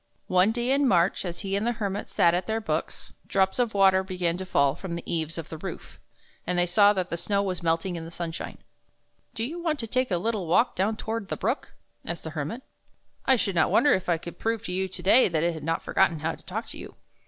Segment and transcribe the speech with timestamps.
[0.29, 3.75] One day in March, as he and the Hermit sat at their books, drops of
[3.75, 5.99] water began to fall from the eaves of the roof,
[6.47, 8.57] and they saw that the snow was melting in the sunshine."
[9.35, 12.63] Do you want to take a little walk down toward the brook?" asked the Hermit."
[13.27, 15.61] I should not wonder if I could prove to you to day that it has
[15.61, 16.95] not forgotten how to talk to you."